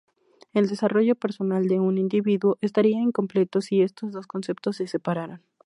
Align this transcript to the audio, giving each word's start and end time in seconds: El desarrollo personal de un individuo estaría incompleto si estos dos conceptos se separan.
El 0.53 0.67
desarrollo 0.67 1.13
personal 1.13 1.67
de 1.67 1.79
un 1.79 1.99
individuo 1.99 2.57
estaría 2.61 2.97
incompleto 2.99 3.61
si 3.61 3.83
estos 3.83 4.11
dos 4.11 4.25
conceptos 4.25 4.77
se 4.77 4.87
separan. 4.87 5.43